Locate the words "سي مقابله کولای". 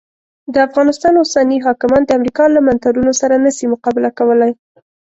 3.57-4.51